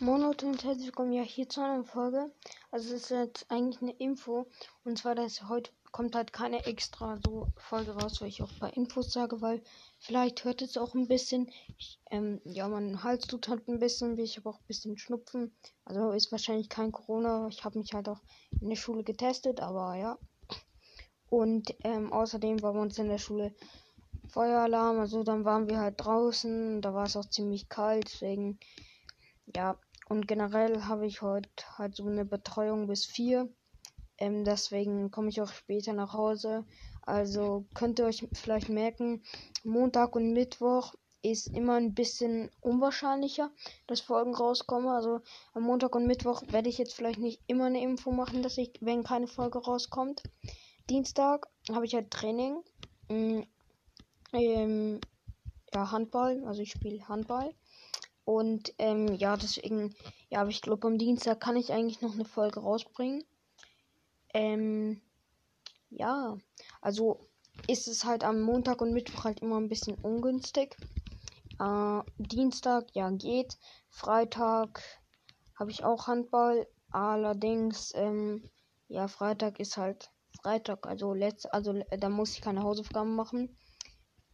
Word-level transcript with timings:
Monat 0.00 0.44
und 0.44 0.62
herzlich 0.62 0.86
willkommen 0.86 1.12
ja 1.12 1.22
hier 1.22 1.48
zu 1.48 1.60
einer 1.60 1.82
Folge. 1.82 2.30
Also 2.70 2.94
es 2.94 3.02
ist 3.02 3.10
jetzt 3.10 3.50
eigentlich 3.50 3.82
eine 3.82 3.90
Info 3.90 4.46
und 4.84 4.96
zwar, 4.96 5.16
dass 5.16 5.48
heute 5.48 5.72
kommt 5.90 6.14
halt 6.14 6.32
keine 6.32 6.64
extra 6.66 7.18
so 7.24 7.48
Folge 7.56 7.90
raus, 7.90 8.20
weil 8.20 8.28
ich 8.28 8.40
auch 8.40 8.52
bei 8.60 8.70
Infos 8.70 9.12
sage, 9.12 9.40
weil 9.40 9.60
vielleicht 9.98 10.44
hört 10.44 10.62
es 10.62 10.76
auch 10.76 10.94
ein 10.94 11.08
bisschen. 11.08 11.50
Ich, 11.78 11.98
ähm, 12.12 12.40
ja, 12.44 12.68
mein 12.68 13.02
Hals 13.02 13.26
tut 13.26 13.48
halt 13.48 13.66
ein 13.66 13.80
bisschen, 13.80 14.16
wie 14.16 14.22
ich 14.22 14.36
habe 14.36 14.50
auch 14.50 14.60
ein 14.60 14.66
bisschen 14.68 14.98
Schnupfen. 14.98 15.52
Also 15.84 16.12
ist 16.12 16.30
wahrscheinlich 16.30 16.68
kein 16.68 16.92
Corona. 16.92 17.48
Ich 17.48 17.64
habe 17.64 17.80
mich 17.80 17.92
halt 17.92 18.08
auch 18.08 18.20
in 18.60 18.68
der 18.68 18.76
Schule 18.76 19.02
getestet, 19.02 19.58
aber 19.58 19.96
ja. 19.96 20.16
Und 21.28 21.74
ähm, 21.82 22.12
außerdem 22.12 22.62
war 22.62 22.72
bei 22.72 22.80
uns 22.80 22.98
in 22.98 23.08
der 23.08 23.18
Schule 23.18 23.52
Feueralarm, 24.28 25.00
also 25.00 25.24
dann 25.24 25.44
waren 25.44 25.68
wir 25.68 25.80
halt 25.80 25.94
draußen, 25.98 26.82
da 26.82 26.94
war 26.94 27.06
es 27.06 27.16
auch 27.16 27.28
ziemlich 27.28 27.68
kalt, 27.68 28.04
deswegen 28.04 28.60
ja, 29.56 29.76
und 30.08 30.26
generell 30.26 30.84
habe 30.84 31.06
ich 31.06 31.22
heute 31.22 31.48
halt 31.76 31.96
so 31.96 32.06
eine 32.06 32.24
Betreuung 32.24 32.86
bis 32.86 33.04
vier. 33.04 33.48
Ähm, 34.18 34.44
deswegen 34.44 35.10
komme 35.10 35.28
ich 35.28 35.40
auch 35.40 35.52
später 35.52 35.92
nach 35.92 36.12
Hause. 36.12 36.64
Also 37.02 37.64
könnt 37.74 37.98
ihr 37.98 38.06
euch 38.06 38.26
vielleicht 38.32 38.68
merken, 38.68 39.22
Montag 39.64 40.16
und 40.16 40.32
Mittwoch 40.32 40.94
ist 41.22 41.48
immer 41.48 41.74
ein 41.74 41.94
bisschen 41.94 42.50
unwahrscheinlicher, 42.60 43.50
dass 43.86 44.00
Folgen 44.00 44.34
rauskommen. 44.34 44.88
Also 44.88 45.20
am 45.54 45.62
Montag 45.62 45.94
und 45.94 46.06
Mittwoch 46.06 46.42
werde 46.48 46.68
ich 46.68 46.78
jetzt 46.78 46.94
vielleicht 46.94 47.18
nicht 47.18 47.40
immer 47.46 47.66
eine 47.66 47.82
Info 47.82 48.10
machen, 48.10 48.42
dass 48.42 48.58
ich, 48.58 48.72
wenn 48.80 49.04
keine 49.04 49.26
Folge 49.26 49.58
rauskommt. 49.58 50.22
Dienstag 50.88 51.48
habe 51.70 51.86
ich 51.86 51.94
halt 51.94 52.10
Training. 52.10 52.62
Mm, 53.08 53.42
ähm, 54.32 55.00
ja, 55.74 55.90
Handball. 55.90 56.44
Also 56.44 56.62
ich 56.62 56.70
spiele 56.70 57.06
Handball. 57.08 57.54
Und 58.28 58.74
ähm, 58.76 59.14
ja, 59.14 59.38
deswegen, 59.38 59.96
ja, 60.28 60.40
aber 60.42 60.50
ich 60.50 60.60
glaube, 60.60 60.86
am 60.86 60.98
Dienstag 60.98 61.40
kann 61.40 61.56
ich 61.56 61.72
eigentlich 61.72 62.02
noch 62.02 62.12
eine 62.12 62.26
Folge 62.26 62.60
rausbringen. 62.60 63.24
Ähm, 64.34 65.00
ja, 65.88 66.36
also 66.82 67.20
ist 67.68 67.88
es 67.88 68.04
halt 68.04 68.24
am 68.24 68.42
Montag 68.42 68.82
und 68.82 68.92
Mittwoch 68.92 69.24
halt 69.24 69.40
immer 69.40 69.58
ein 69.58 69.70
bisschen 69.70 69.94
ungünstig. 69.94 70.76
Äh, 71.58 72.00
Dienstag, 72.18 72.88
ja, 72.92 73.08
geht. 73.08 73.56
Freitag 73.88 74.82
habe 75.58 75.70
ich 75.70 75.84
auch 75.84 76.06
Handball. 76.06 76.68
Allerdings, 76.90 77.92
ähm, 77.94 78.46
ja, 78.88 79.08
Freitag 79.08 79.58
ist 79.58 79.78
halt 79.78 80.10
Freitag, 80.42 80.86
also 80.86 81.14
letzt, 81.14 81.50
also 81.54 81.82
da 81.98 82.10
muss 82.10 82.34
ich 82.34 82.42
keine 82.42 82.62
Hausaufgaben 82.62 83.16
machen. 83.16 83.56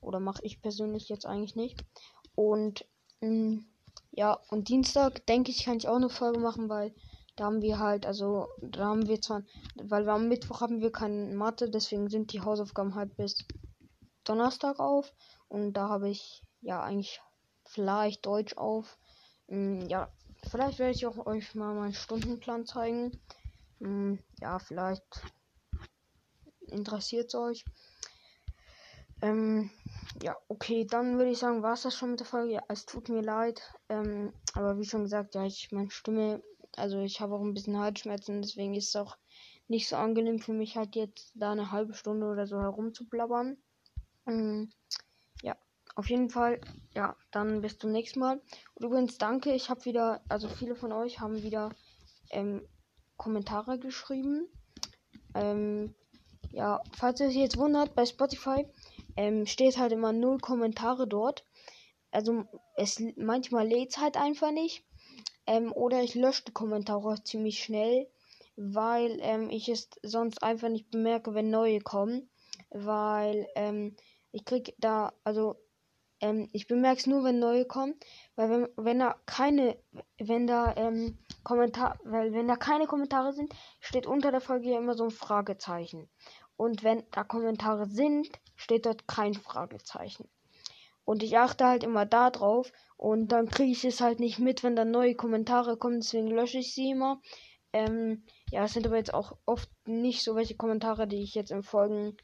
Oder 0.00 0.18
mache 0.18 0.42
ich 0.42 0.60
persönlich 0.60 1.08
jetzt 1.08 1.24
eigentlich 1.24 1.54
nicht. 1.54 1.84
Und 2.34 2.84
mh, 3.20 3.30
mm, 3.30 3.66
ja, 4.16 4.40
und 4.48 4.68
Dienstag, 4.68 5.26
denke 5.26 5.50
ich, 5.50 5.64
kann 5.64 5.76
ich 5.76 5.88
auch 5.88 5.96
eine 5.96 6.08
Folge 6.08 6.40
machen, 6.40 6.70
weil 6.70 6.94
da 7.36 7.44
haben 7.44 7.60
wir 7.60 7.78
halt, 7.78 8.06
also 8.06 8.48
da 8.62 8.86
haben 8.86 9.06
wir 9.06 9.20
zwar, 9.20 9.42
weil 9.74 10.06
wir 10.06 10.14
am 10.14 10.28
Mittwoch 10.28 10.62
haben 10.62 10.80
wir 10.80 10.90
keine 10.90 11.34
Mathe, 11.34 11.68
deswegen 11.68 12.08
sind 12.08 12.32
die 12.32 12.40
Hausaufgaben 12.40 12.94
halt 12.94 13.14
bis 13.18 13.44
Donnerstag 14.24 14.80
auf. 14.80 15.12
Und 15.48 15.74
da 15.74 15.90
habe 15.90 16.08
ich 16.08 16.42
ja 16.62 16.82
eigentlich 16.82 17.20
vielleicht 17.66 18.24
Deutsch 18.24 18.56
auf. 18.56 18.96
Hm, 19.48 19.86
ja, 19.86 20.10
vielleicht 20.48 20.78
werde 20.78 20.94
ich 20.94 21.06
auch 21.06 21.26
euch 21.26 21.54
mal 21.54 21.74
meinen 21.74 21.94
Stundenplan 21.94 22.64
zeigen. 22.64 23.20
Hm, 23.80 24.18
ja, 24.40 24.58
vielleicht 24.58 25.04
interessiert 26.68 27.28
es 27.28 27.34
euch. 27.34 27.64
Ähm, 29.20 29.70
ja, 30.26 30.36
okay, 30.48 30.84
dann 30.84 31.18
würde 31.18 31.30
ich 31.30 31.38
sagen, 31.38 31.62
war 31.62 31.74
es 31.74 31.82
das 31.82 31.94
schon 31.94 32.10
mit 32.10 32.18
der 32.18 32.26
Folge. 32.26 32.54
Ja, 32.54 32.62
es 32.66 32.84
tut 32.84 33.08
mir 33.08 33.22
leid. 33.22 33.62
Ähm, 33.88 34.32
aber 34.54 34.76
wie 34.76 34.84
schon 34.84 35.04
gesagt, 35.04 35.36
ja, 35.36 35.44
ich 35.44 35.70
meine 35.70 35.92
Stimme, 35.92 36.42
also 36.76 36.98
ich 36.98 37.20
habe 37.20 37.36
auch 37.36 37.42
ein 37.42 37.54
bisschen 37.54 37.78
Halsschmerzen, 37.78 38.42
deswegen 38.42 38.74
ist 38.74 38.88
es 38.88 38.96
auch 38.96 39.16
nicht 39.68 39.88
so 39.88 39.94
angenehm 39.94 40.40
für 40.40 40.52
mich 40.52 40.76
halt 40.76 40.96
jetzt 40.96 41.30
da 41.36 41.52
eine 41.52 41.70
halbe 41.70 41.94
Stunde 41.94 42.26
oder 42.26 42.48
so 42.48 42.60
herumzublabbern. 42.60 43.56
Ähm, 44.26 44.72
ja, 45.42 45.56
auf 45.94 46.10
jeden 46.10 46.28
Fall, 46.28 46.60
ja, 46.96 47.14
dann 47.30 47.60
bis 47.60 47.78
zum 47.78 47.92
nächsten 47.92 48.18
Mal. 48.18 48.42
Und 48.74 48.84
übrigens 48.84 49.18
danke, 49.18 49.52
ich 49.54 49.70
habe 49.70 49.84
wieder, 49.84 50.22
also 50.28 50.48
viele 50.48 50.74
von 50.74 50.90
euch 50.90 51.20
haben 51.20 51.40
wieder 51.44 51.70
ähm, 52.30 52.66
Kommentare 53.16 53.78
geschrieben. 53.78 54.48
Ähm, 55.34 55.94
ja, 56.50 56.82
falls 56.96 57.20
ihr 57.20 57.28
euch 57.28 57.36
jetzt 57.36 57.58
wundert, 57.58 57.94
bei 57.94 58.04
Spotify 58.04 58.66
ähm, 59.16 59.46
steht 59.46 59.78
halt 59.78 59.92
immer 59.92 60.12
null 60.12 60.38
Kommentare 60.38 61.06
dort. 61.06 61.44
Also 62.10 62.44
es 62.76 63.02
manchmal 63.16 63.66
lädt 63.66 63.90
es 63.90 63.98
halt 63.98 64.16
einfach 64.16 64.50
nicht. 64.50 64.84
Ähm, 65.46 65.72
oder 65.72 66.02
ich 66.02 66.14
lösche 66.14 66.44
die 66.44 66.52
Kommentare 66.52 67.22
ziemlich 67.22 67.62
schnell, 67.62 68.08
weil 68.56 69.18
ähm, 69.20 69.50
ich 69.50 69.68
es 69.68 69.88
sonst 70.02 70.42
einfach 70.42 70.68
nicht 70.68 70.90
bemerke, 70.90 71.34
wenn 71.34 71.50
neue 71.50 71.80
kommen. 71.80 72.28
Weil 72.70 73.46
ähm, 73.54 73.96
ich 74.32 74.44
krieg 74.44 74.74
da, 74.78 75.12
also 75.24 75.56
ähm, 76.20 76.48
ich 76.52 76.66
bemerke 76.66 76.98
es 76.98 77.06
nur, 77.06 77.24
wenn 77.24 77.38
neue 77.38 77.64
kommen, 77.64 77.94
weil 78.34 78.50
wenn, 78.50 78.68
wenn 78.76 78.98
da 78.98 79.16
keine, 79.26 79.76
wenn 80.18 80.46
da 80.46 80.74
ähm, 80.76 81.18
Kommentar, 81.44 81.98
weil 82.04 82.32
wenn 82.32 82.48
da 82.48 82.56
keine 82.56 82.86
Kommentare 82.86 83.32
sind, 83.32 83.54
steht 83.80 84.06
unter 84.06 84.30
der 84.30 84.40
Folge 84.40 84.70
ja 84.70 84.78
immer 84.78 84.94
so 84.94 85.04
ein 85.04 85.10
Fragezeichen. 85.10 86.08
Und 86.56 86.82
wenn 86.82 87.04
da 87.10 87.24
Kommentare 87.24 87.86
sind, 87.86 88.28
steht 88.56 88.86
dort 88.86 89.06
kein 89.06 89.34
Fragezeichen. 89.34 90.28
Und 91.04 91.22
ich 91.22 91.38
achte 91.38 91.66
halt 91.66 91.84
immer 91.84 92.04
da 92.04 92.30
drauf 92.30 92.72
und 92.96 93.28
dann 93.28 93.48
kriege 93.48 93.70
ich 93.70 93.84
es 93.84 94.00
halt 94.00 94.18
nicht 94.18 94.38
mit, 94.38 94.64
wenn 94.64 94.74
da 94.74 94.84
neue 94.84 95.14
Kommentare 95.14 95.76
kommen, 95.76 96.00
deswegen 96.00 96.28
lösche 96.28 96.58
ich 96.58 96.74
sie 96.74 96.90
immer. 96.90 97.20
Ähm, 97.72 98.24
ja, 98.50 98.64
es 98.64 98.72
sind 98.72 98.86
aber 98.86 98.96
jetzt 98.96 99.14
auch 99.14 99.36
oft 99.46 99.70
nicht 99.86 100.24
so 100.24 100.34
welche 100.34 100.56
Kommentare, 100.56 101.06
die 101.06 101.22
ich 101.22 101.34
jetzt 101.34 101.52
im 101.52 101.62
Folgen, 101.62 102.16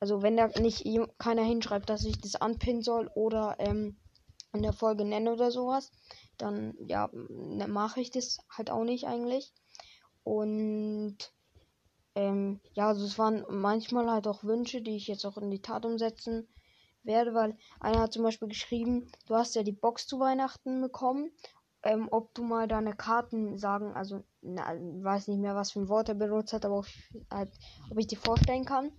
also 0.00 0.22
wenn 0.22 0.36
da 0.36 0.48
nicht 0.48 0.84
keiner 1.18 1.44
hinschreibt, 1.44 1.88
dass 1.88 2.04
ich 2.04 2.20
das 2.20 2.34
anpinnen 2.34 2.82
soll 2.82 3.08
oder 3.14 3.56
ähm, 3.58 3.98
in 4.52 4.62
der 4.62 4.72
Folge 4.72 5.04
nenne 5.04 5.32
oder 5.32 5.50
sowas, 5.50 5.92
dann 6.38 6.74
ja, 6.86 7.10
ne, 7.12 7.68
mache 7.68 8.00
ich 8.00 8.10
das 8.10 8.38
halt 8.50 8.70
auch 8.70 8.84
nicht 8.84 9.06
eigentlich. 9.06 9.52
Und 10.22 11.18
ähm, 12.14 12.60
ja, 12.72 12.88
also 12.88 13.04
es 13.04 13.18
waren 13.18 13.44
manchmal 13.48 14.10
halt 14.10 14.26
auch 14.26 14.44
Wünsche, 14.44 14.82
die 14.82 14.96
ich 14.96 15.08
jetzt 15.08 15.24
auch 15.24 15.36
in 15.36 15.50
die 15.50 15.62
Tat 15.62 15.84
umsetzen 15.84 16.48
werde, 17.02 17.34
weil 17.34 17.56
einer 17.80 18.00
hat 18.00 18.12
zum 18.12 18.22
Beispiel 18.22 18.48
geschrieben, 18.48 19.10
du 19.26 19.34
hast 19.34 19.54
ja 19.54 19.62
die 19.62 19.72
Box 19.72 20.06
zu 20.06 20.20
Weihnachten 20.20 20.80
bekommen, 20.80 21.30
ähm, 21.82 22.08
ob 22.10 22.34
du 22.34 22.42
mal 22.42 22.66
deine 22.66 22.94
Karten 22.94 23.58
sagen, 23.58 23.94
also 23.94 24.24
na, 24.40 24.74
weiß 24.74 25.28
nicht 25.28 25.40
mehr, 25.40 25.54
was 25.54 25.72
für 25.72 25.80
ein 25.80 25.88
Wort 25.88 26.08
er 26.08 26.14
benutzt 26.14 26.52
hat, 26.52 26.64
aber 26.64 26.78
ob, 26.78 26.86
halt, 27.30 27.52
ob 27.90 27.98
ich 27.98 28.06
die 28.06 28.16
vorstellen 28.16 28.64
kann. 28.64 28.90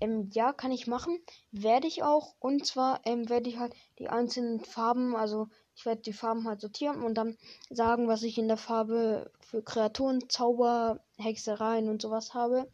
Ähm, 0.00 0.30
ja, 0.32 0.52
kann 0.52 0.72
ich 0.72 0.86
machen. 0.86 1.18
Werde 1.52 1.86
ich 1.86 2.02
auch. 2.02 2.34
Und 2.38 2.66
zwar 2.66 3.00
ähm, 3.04 3.28
werde 3.28 3.48
ich 3.48 3.58
halt 3.58 3.74
die 3.98 4.08
einzelnen 4.08 4.60
Farben, 4.60 5.16
also 5.16 5.48
ich 5.74 5.84
werde 5.84 6.02
die 6.02 6.12
Farben 6.12 6.46
halt 6.46 6.60
sortieren 6.60 7.02
und 7.02 7.14
dann 7.14 7.36
sagen, 7.70 8.08
was 8.08 8.22
ich 8.22 8.38
in 8.38 8.48
der 8.48 8.56
Farbe 8.56 9.30
für 9.40 9.62
Kreaturen, 9.62 10.28
Zauber, 10.28 11.00
Hexereien 11.18 11.88
und 11.88 12.00
sowas 12.02 12.34
habe. 12.34 12.70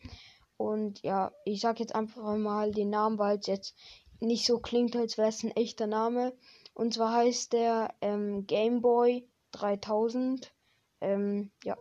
Und 0.57 1.03
ja, 1.03 1.33
ich 1.45 1.61
sage 1.61 1.81
jetzt 1.81 1.95
einfach 1.95 2.37
mal 2.37 2.73
den 2.73 2.91
Namen, 2.91 3.19
weil 3.19 3.39
es 3.39 3.47
jetzt 3.47 3.77
nicht 4.21 4.47
so 4.47 4.61
klingt, 4.61 4.95
als 4.95 5.19
wäre 5.19 5.29
es 5.29 5.43
ein 5.43 5.51
echter 5.51 5.89
Name. 5.89 6.33
Und 6.75 6.95
zwar 6.95 7.13
heißt 7.13 7.53
der 7.53 7.95
ähm, 8.01 8.47
Gameboy 8.47 9.29
3000. 9.51 10.53
Ähm, 11.01 11.51
ja, 11.65 11.77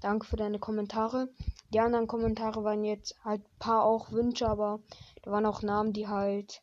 danke 0.00 0.26
für 0.26 0.36
deine 0.36 0.58
Kommentare. 0.58 1.28
Die 1.74 1.80
anderen 1.80 2.06
Kommentare 2.06 2.62
waren 2.62 2.84
jetzt 2.84 3.16
halt 3.24 3.42
ein 3.42 3.58
paar 3.58 3.84
auch 3.84 4.12
Wünsche, 4.12 4.48
aber 4.48 4.78
da 5.22 5.32
waren 5.32 5.44
auch 5.44 5.62
Namen, 5.62 5.92
die 5.92 6.06
halt 6.06 6.62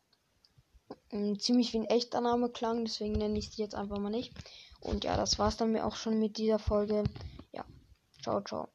ähm, 1.10 1.38
ziemlich 1.38 1.74
wie 1.74 1.80
ein 1.80 1.84
echter 1.84 2.22
Name 2.22 2.48
klang, 2.48 2.86
deswegen 2.86 3.18
nenne 3.18 3.38
ich 3.38 3.50
sie 3.50 3.60
jetzt 3.60 3.74
einfach 3.74 3.98
mal 3.98 4.08
nicht. 4.08 4.32
Und 4.80 5.04
ja, 5.04 5.18
das 5.18 5.38
war's 5.38 5.58
dann 5.58 5.72
mir 5.72 5.84
auch 5.84 5.96
schon 5.96 6.18
mit 6.18 6.38
dieser 6.38 6.58
Folge. 6.58 7.04
Ja, 7.52 7.66
ciao, 8.22 8.40
ciao. 8.40 8.68